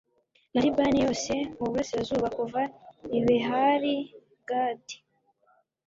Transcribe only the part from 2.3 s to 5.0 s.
kuva i behali gadi